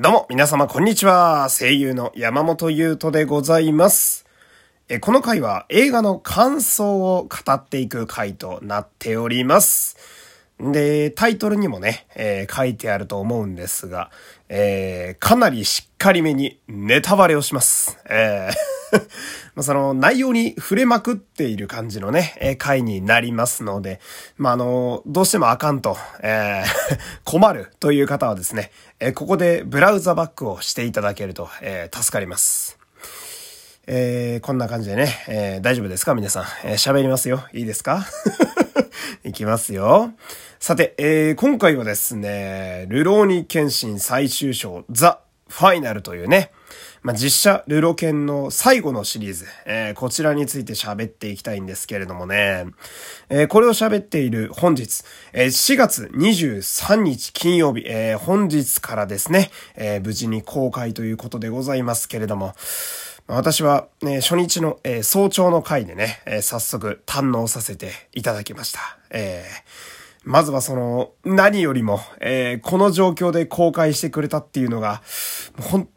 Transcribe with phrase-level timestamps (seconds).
[0.00, 1.48] どうも、皆様、こんにちは。
[1.50, 4.26] 声優の山本優斗でございます。
[4.88, 9.96] えこの回は映画の感想を語っていく回となっております。
[10.60, 14.12] で、タイトルにもね、えー、書いてあると思うんですが、
[14.48, 17.98] えー、かなりしっかりめにネタバレをします。
[18.08, 18.54] えー
[19.54, 24.00] まその内容に触れまくっている感じのね、え回になりますので、
[24.38, 26.62] まあ、の、どうしてもあかんと、え、
[27.24, 32.78] 困るという方はですね、えここでブラウザバックをしていただけると、え、助かります。
[33.86, 36.14] え、こんな感じでね、え、大丈夫ですか？
[36.14, 36.44] 皆さん。
[36.64, 37.44] え、喋りますよ。
[37.52, 38.06] いいですか？
[39.24, 40.12] いきますよ。
[40.58, 46.50] さて、えー、今回はですね、ルローニケンシン最終章、ザ・ファイナルというね、
[47.02, 52.66] まあ、実写ルロケンの最後のシリーズ、えー、こちらについて喋っていきたいんですけれどもね、
[53.28, 62.54] えー、これを喋っている本日、えー、4月23日金曜日、えー、本日からですね、えー、無事に公開ということでございますけれども、
[63.28, 68.80] 私は、ね、初日の、えー、早朝の回でね、えー、早速堪能させていただきました。
[69.10, 75.00] えーまずはその、何よりも、えー、この状況で公開してくれたっていうのが、
[75.58, 75.88] 本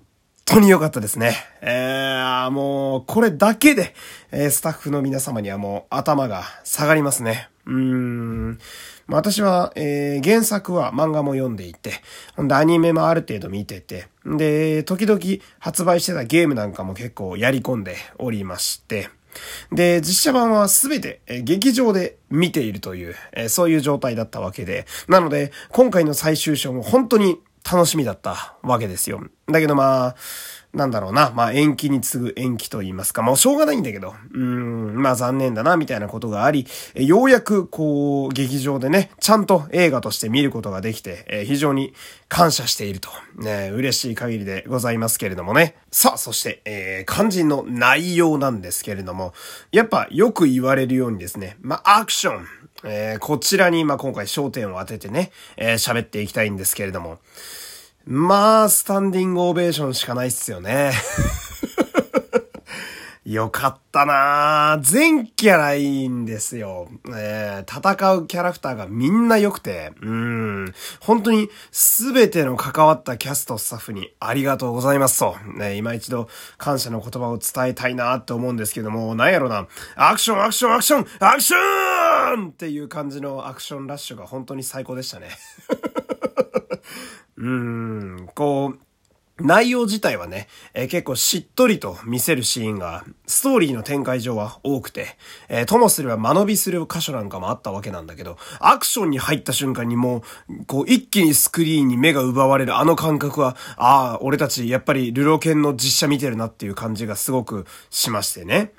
[0.45, 1.35] 当に良かったですね。
[1.61, 3.93] えー、もう、これだけで、
[4.31, 7.49] えー、スタッフの皆様にはもう頭が下がりますね。
[7.65, 8.59] うーん。
[9.11, 11.93] 私は、えー、原作は漫画も読んでいて、
[12.35, 15.19] ほんでアニメもある程度見てて、で、時々
[15.59, 19.09] 発売してたゲームなんかも結構やり込んでおりまして、
[19.71, 27.39] で、実写版はすべて、劇場で見ているという、えそういう状態だったわけで、なので、今回の最終章も本当に
[27.69, 29.21] 楽しみだったわけですよ。
[29.47, 30.15] だけどまあ、
[30.73, 31.31] なんだろうな。
[31.35, 33.21] まあ延期に次ぐ延期と言いますか。
[33.21, 34.15] もうしょうがないんだけど。
[34.33, 41.93] うん、まあ残念だな、みたいなことがあり、えようやくこう、劇場でね、ちゃんと映画として見ることができて、え非常に
[42.29, 43.09] 感謝していると。
[43.35, 45.75] ね、嬉しい限りでございますけれどもね。
[45.91, 49.33] さあ、そして、えー、肝心の内容なんですけれども、
[49.71, 52.47] やっぱよく言われるようにですね、まあアクション。
[52.83, 57.19] えー、こちらに、まあ、今回焦点を当ててね、えー、喋っていきたいんですけれども。
[58.13, 60.91] まあ、スタンディングオベーションしかないっすよね。
[63.23, 66.89] よかったな全キャラいいんですよ。
[67.15, 70.73] えー、戦うキャラクターがみんな良くて、うん。
[70.99, 76.27] 本当にすべての関わったキャストスタッフにありがとうございますと、ね、今一度
[76.57, 81.57] 感謝の言葉を伝えたいなって思うんですけども、なんやろな、アクションアクションアクションアクショ
[82.47, 85.29] ンっていう感じのアクションラッシュが本当に最高でしたね。
[87.41, 88.79] うん、こう、
[89.43, 95.17] 内容自体はね、えー、結構しっとりと見せるシーンが、ストーリーの展開上は多くて、
[95.49, 108.73] えー、ともすれば間延びする箇所なんかもあったわけなんだけど、アクションに入った瞬間にもう、こう一気にスクリーンに目が奪われるあの感覚は、ああ、俺たちやっぱりルロケンの実写見てるなっていう感じがすごくしましてね。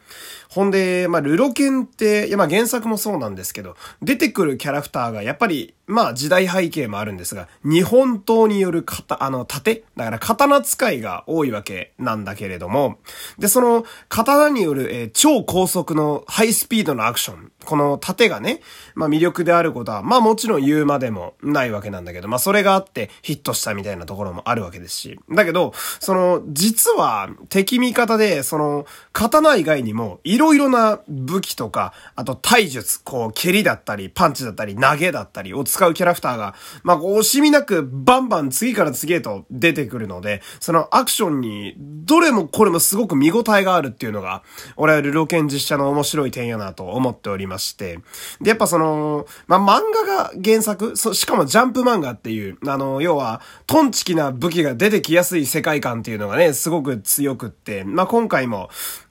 [0.53, 9.83] ほんで、まあ、ルロケンって、いや、まあ、原作もそうなんですけど、出てくるキャラクターがやっぱり、まあ、時代背景もあるんですが、日本刀による型、あの、盾？
[9.97, 12.99] だから刀使いが多いわけなんだけれども、
[13.39, 17.51] で、その、刀による、えー、超高速のハイスピードのアクション。
[17.65, 18.61] この盾がね、
[18.97, 25.21] まあ魅力であることは、まあもちろん言うまでもないわけなんだけど、まあそれがあってヒットしたみたいなところもあるわけですし。
[25.31, 44.43] だけど、その、実は敵味方で、その、刀以外にも、いろいろな武器とか、あと体術、こう、蹴りだったり、パンチだったり、投げだったりを使うキャラクターが、まあ惜しみなくバンバン次から次へと出てくるので、そのアクションに、どれもこれもすごく見応えがあるっていうのが、
[44.77, 47.43] 俺はルロケン実写の面白い点やなと思っており。
[47.53, 47.99] まして、
[48.41, 58.71] で、やっぱその、まあ、漫画が原作、そ、しかもジャンプ漫画っていう、あの、要は、トンチキな武器が出てきやすい世界観っていうのがね、すごく強くって、まあ、今回も、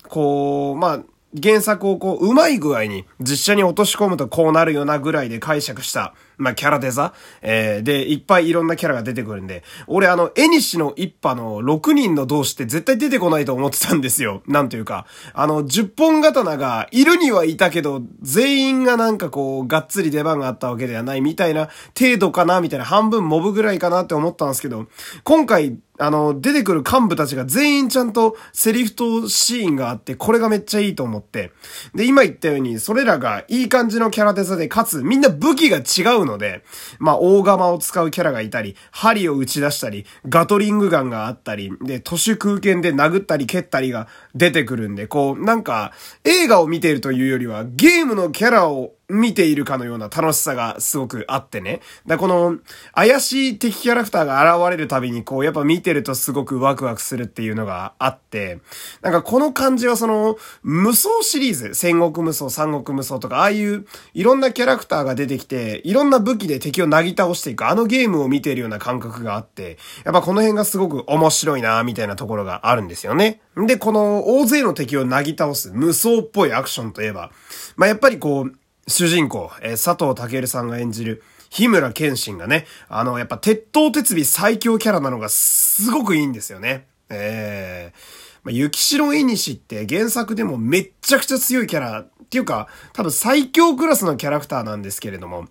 [0.10, 1.00] こう、まあ、
[1.42, 7.14] 原作をこう、うまい具合に実写に落とし込むとこうなるよなぐらいで解釈した、まあ、キャラデザ？
[7.42, 14.42] えー、で、いっぱいいろんなキャラが出てくるんで、俺あの、エニシの一派の6人の同士って絶対出てこないと思ってたんですよ。
[14.48, 24.88] なんというか、あの、10本刀がいるにはいたけど、全員がなんかこう、がっつり出番があったわけではないみたいな程度かな、みたいな半分モブぐらいかなって思ったんですけど、
[25.24, 31.52] 今回、あの、出てくる幹部たちが全員ちゃんとセリフとシーンがあって、これがめっちゃいいと思って。
[31.94, 36.31] で、今言ったように、それらがいい感じのキャラデザで、かつみんな武器が違うの。
[36.32, 36.64] ので、
[37.00, 45.92] まあ、大釜を使うキャラがいたり、針を打ち出したり、ガトリングガンがあったり、で、都市空間で殴ったり蹴ったりが出てくるんで、こう、なんか、
[46.24, 51.82] 映画を見ているというよりは、ゲームのキャラを見ているかのような楽しさがすごくあってね。
[52.08, 52.58] だこの、
[52.94, 58.60] 怪しい敵キャラクターが現れるたびに、こう、やっぱ見てるとすごくワクワクするっていうのがあって、
[59.02, 73.42] なんかこの感じはその、無双シリーズ、戦国無双、三国無双とか、ああいういろんなキャラクターが出てきて、いろんな武器で敵をなぎ倒していく、あのゲームを見ているような感覚があって、やっぱこの辺がすごく面白いなみたいなところがあるんですよね。
[73.58, 77.32] で、この大勢の敵をなぎ倒す無双っぽいアクションといえば、
[77.76, 78.54] まあ、やっぱりこう、
[78.92, 86.86] 主人公、えー、佐藤健さんが演じる、日村健信がね、あの、やっぱ鉄頭鉄尾最強キャラなのがすごくいいんですよね。
[87.10, 95.48] えーまあ、雪城絵西って原作でもめっちゃくちゃ強いキャラっていうか、多分最強クラスのキャラクターなんですけれども、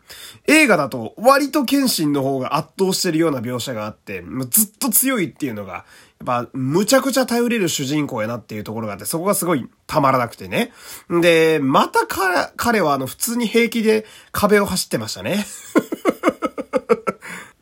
[0.48, 5.84] 映画だと割と剣心の方が圧倒してるような描写があって、ずっと強いっていうのが、
[6.26, 10.70] やっぱ、むちゃくちゃ頼れる主人公やなっていうところがあって、そこがすごいたまらなくてね。
[11.08, 15.46] で、また彼、彼はあの、普通に平気で壁を走ってましたね。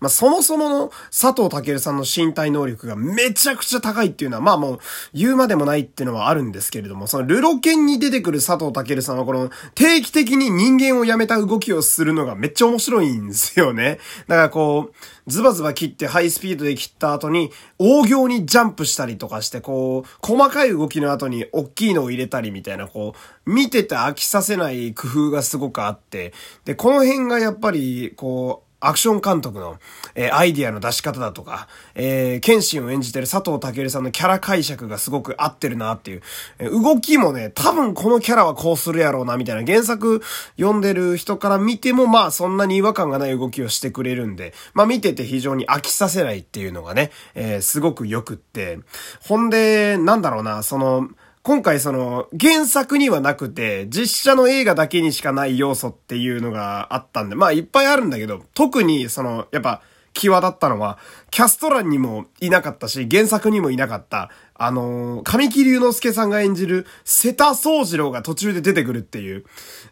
[0.01, 4.79] まあ、そもそもの佐藤健さんの身体能力がめちゃくちゃ高いっていうのは、まあもう
[5.13, 13.99] 言うまでもないっていうのはあるんですけれども、そのルロケンに出てくる佐藤健さんはこの定期的に人間を辞めた動きをするのがめっちゃ面白いんですよね。
[14.27, 14.95] だからこう、
[15.29, 23.15] ズバズバ切ってハイスピードで切った後に、大行にジャンプしたりとかして、こう、細かい動きの後に大きいのを入れたりみたいな、こ
[23.47, 26.33] う、見てて飽きさせない工夫がすごくあって、
[26.65, 29.79] で、この辺がやっぱり、こう、アクション監督の、
[30.15, 36.23] えー、アイディアの出し方だとか、えー、剣心を演じてる佐藤健さんのキャラ解釈がすごく合ってるなっていう、
[36.59, 40.23] えー、動きもね、多分このキャラはこうするやろうな、みたいな原作
[40.57, 48.79] 読んでる人から見ても、まあそんなに違和感がない動きをしてくれるんで、まあ見てて非常に飽きさせないっていうのがね、えー、すごく良くって、
[49.21, 51.09] ほんで、なんだろうな、その、
[51.43, 59.83] 今回その原作にはなくて実写の映画だけにしかない要素っていうのがあったんで、まあいっぱいあるんだけど、特にその、やっぱ、
[60.15, 60.99] 際立ったのは、
[61.31, 69.45] キャスト欄にもいなかったし、原作にもいなかった、あの、神木隆之介さんが演じる瀬田宗次郎が途中で出てくるっていう。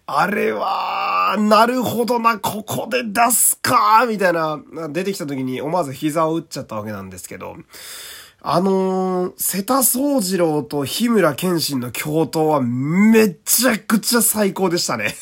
[0.06, 4.60] あれは、なるほどな、ここで出すかみたいな、
[4.90, 7.56] 出てきた時に思わず膝を打っちゃったわけなんですけど、
[8.48, 15.16] あのー、瀬田宗次郎と日村健信の共闘はめちゃくちゃ最高でしたね。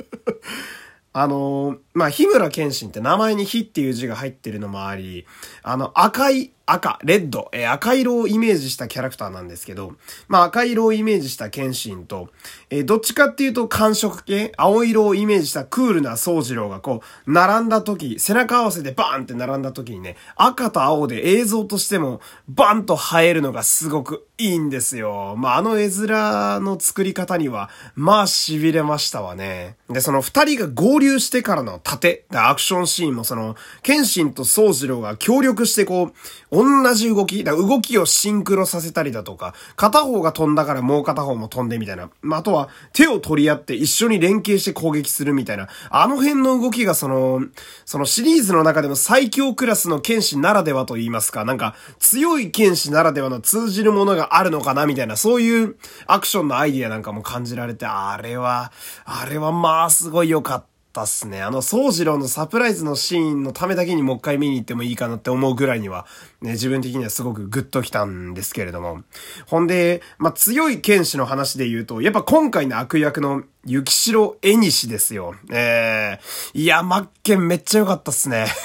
[1.14, 5.24] あのー、まあ、日村健信って名前に火っていう字が入ってるのもあり、
[5.62, 9.94] あの、赤い赤、レッド、えー、赤色をイメージしたキャラクターなんですけど、
[10.26, 12.28] まあ赤色をイメージした剣心と、
[12.70, 25.36] えー、どっちかっていうと感触系、青色をイメージしたクールな宗次郎がこう、並んだ時、背中合わせでバーンって並んだ時にね、赤と青で映像としてもバーンと映えるのがすごくいいんですよ。
[25.38, 29.76] まああの絵面の作り方には、まあ痺れましたわね。
[29.88, 36.12] で、その二人が合流してからの盾、アクションシーンもその、剣心と宗次郎が協力してこう、
[36.56, 42.08] 同じ動き、だ動きをシンクロさせたりだとか、片方が飛んだからもう片方も飛んでみたいな。
[42.22, 45.68] まあ、あとは手を取り合って一緒に連携して攻撃するみたいな。
[45.90, 47.42] あの辺の動きがその、
[47.84, 55.76] そのシリーズの中でも最強クラスの剣士ならではと言いますか、なんか強い剣士ならではの通じるものがあるのかなみたいな、そういう
[56.06, 58.72] アクションのアイディアなんかも感じられて、あれは、
[59.04, 60.75] あれはまあすごい良かった。
[60.96, 61.42] ったっすね。
[61.42, 66.06] あの、宗次郎のサプライズのシーンのためだけにもう一回見に行ってもいいかなって思うぐらいには、
[66.40, 69.02] ね、自分的にはすごくグッときたんですけれども。
[69.46, 75.34] ほんで、まあ、強い剣士の話で言うと、やっぱ今回の悪役の雪城絵西ですよ。
[75.50, 78.46] えー、いや、マッケンめっちゃ良かったっすね。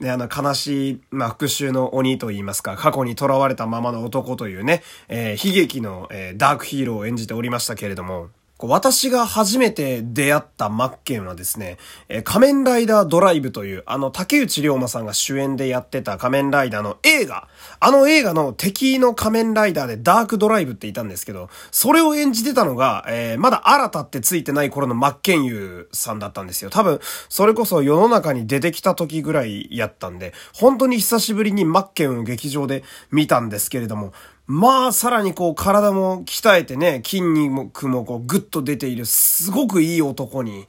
[0.00, 8.30] ね、あの、悲しい、まあ、復讐の鬼と言いますか、過去に囚われたままの男というね、えー、悲劇の、えー、ダークヒーローを演じておりましたけれども、
[8.68, 11.78] 私が初めて出会ったマッケンはですね、
[12.24, 17.48] 仮面ライダードライブという、あの、竹内涼真さんが主演でやってた仮面ライダーの映画、
[17.78, 26.70] あの映画の敵の仮面ライダーでダークドライブっていたんですけど、それを演じてたのが、えー、まだ新田ってついてない頃のマッケンユーさんだったんですよ。
[26.70, 34.12] 多分、それこそ世の中に出てきた時ぐらいやったんで、本当に久しぶりにマッケンを劇場で見たんですけれども、
[34.52, 40.66] まあ、さらにこう、体も鍛えてね、筋肉もこう、ぐっと出ている、すごくいい男に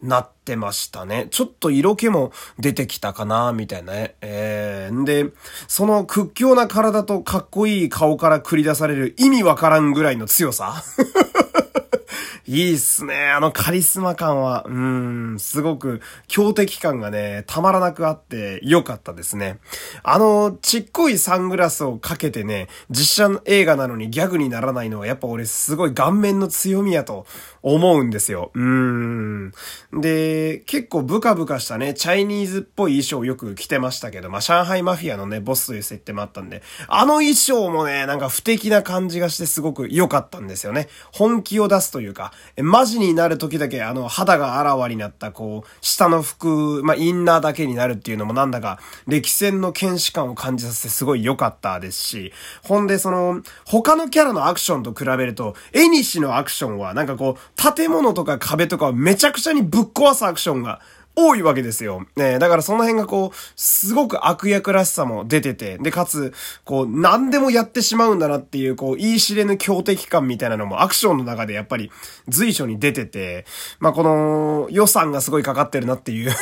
[0.00, 1.26] なってましたね。
[1.32, 4.14] ちょっと色気も出てきたかな、みたいなね。
[4.20, 5.26] えー、んで、
[5.66, 10.84] その屈強な体とかっこいい顔から繰り出される意味わからんぐらいの強さ
[12.46, 13.30] いいっすね。
[13.30, 19.58] あのカリスマ感は、うーん、すごく強敵感がね、たまらなくあって良かったですね。
[20.02, 27.26] あの、ちっこいサングラスをかけてね、実写映画なのにギャグにならないのはやっぱ俺すごい顔面の強みやと
[27.64, 28.50] 思うんですよ。
[28.54, 29.52] うーん。
[29.92, 40.88] で、結構ブカブカしたね、チャイニーズっぽい衣装をよく着てましたけど、まあ、上海マフィアのね、ボスという設定もあったんで、あの衣装もね、なんか不敵な感じがしてすごく良かったんですよね。
[41.10, 60.80] 本気を出すというか、マジになる時だけあの肌があらわになったこう、下の服、まあ、インナーだけになるっていうのもなんだか、歴戦の剣士感を感じさせてすごい良かったですし、ほんでその、他のキャラのアクションと比べると、エニシのアクションはなんかこう、建物とか壁とかめちゃくちゃにぶっ壊すアクションが
[61.16, 62.06] 多いわけですよ。
[62.16, 66.32] ねだからその辺がこう、すごく悪役らしさも出てて、で、かつ、
[66.64, 71.90] こう、何でもやってしまうんだなっていう、こう、言い知れぬ強敵感みたいなのもアクションの中でやっぱり
[72.28, 73.46] 随所に出てて、
[73.78, 76.32] まあ、この予算がすごいかかってるなっていう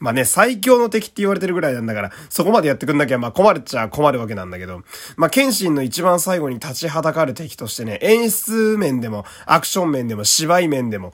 [0.00, 4.82] まあね、最強の敵って言われてるぐらいなんだから、そこまでやってくんなきゃ、まあ困るっちゃ困るわけなんだけど、
[5.16, 11.12] まあ、剣心の一番最後に立ちはだかる敵としてね、演出面でも、アクション面でも、芝居面でも、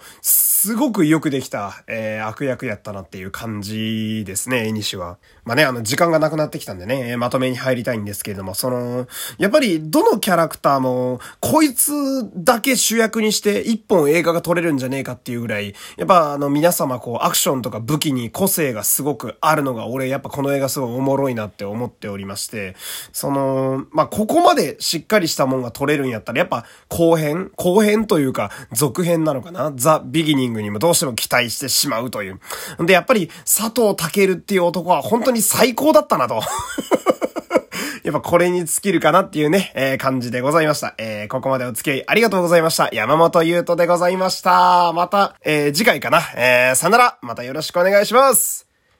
[0.66, 5.18] すごくよくできた、えー、悪役やったなっていう感じですね、絵にしは。
[5.44, 9.06] まあね、あの、時間がなくなってきたんでね、まとめに入りたいんですけれども、その、
[9.38, 11.92] やっぱり、どのキャラクターも、こいつ
[12.34, 22.74] だけ主役にして、一本映画が撮れるんじゃねえかっていうぐらい、やっぱ、あの、皆様、こう、アクションとか武器に個性がすごくあるのが、俺、やっぱこの映画すごいおもろいなって思っておりまして、
[23.12, 29.72] その、まあ、ここまでしっかりしたもんが撮れるんやったら、やっぱ、後編後編というか、続編なのかな？
[29.76, 32.40] ザ・ビギニンググにもどうしても期待してしまうという。
[32.80, 36.42] で、やっぱり、佐藤健っていう男は本当に最高だったなと。
[38.04, 40.94] やっぱこれに尽きるかなっていうね、えー、感じでございました。
[40.96, 42.88] えー、ここまでお付き合いありがとうございました。
[42.92, 44.92] 山本優斗でございました。
[44.92, 46.20] また、えー、次回かな。
[46.36, 47.18] えー、さよなら。
[47.20, 48.75] またよろしくお願いします。